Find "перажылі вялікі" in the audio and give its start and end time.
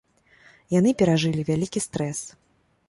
1.03-1.79